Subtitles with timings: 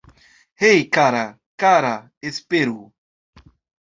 [0.61, 1.25] Hej, kara,
[1.63, 1.91] kara..
[2.31, 2.79] Esperu